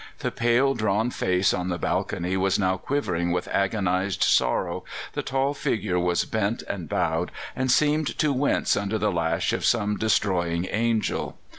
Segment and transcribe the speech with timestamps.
[0.17, 5.53] The pale, drawn face on the balcony was now quivering with agonized sorrow; the tall
[5.53, 10.65] figure was bent and bowed, and seemed to wince under the lash of some destroying
[10.71, 11.37] angel.